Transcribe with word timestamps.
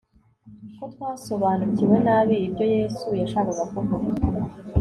ko 0.77 0.83
twasobanukiwe 0.93 1.95
nabi 2.05 2.35
ibyo 2.47 2.65
yesu 2.75 3.07
yashakaga 3.21 3.63
kuvuga 3.71 4.11